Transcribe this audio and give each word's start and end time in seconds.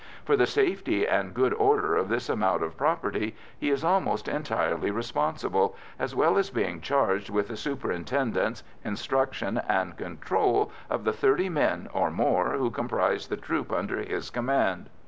For 0.25 0.35
the 0.35 0.47
safety 0.47 1.07
and 1.07 1.31
good 1.31 1.53
order 1.53 1.95
of 1.95 2.09
this 2.09 2.27
amount 2.27 2.63
of 2.63 2.75
property 2.75 3.35
he 3.59 3.69
is 3.69 3.83
almost 3.83 4.27
entirely 4.27 4.89
responsible, 4.89 5.75
as 5.99 6.15
well 6.15 6.39
as 6.39 6.49
being 6.49 6.81
charged 6.81 7.29
with 7.29 7.49
the 7.49 7.55
superintendence, 7.55 8.63
instruction, 8.83 9.61
and 9.69 9.95
control 9.95 10.71
of 10.89 11.03
the 11.03 11.13
thirty 11.13 11.49
men 11.49 11.87
or 11.93 12.09
more 12.09 12.53
who 12.53 12.71
comprise 12.71 13.27
the 13.27 13.37
troop 13.37 13.71
under 13.71 13.99
his 14.01 14.31
command. 14.31 14.89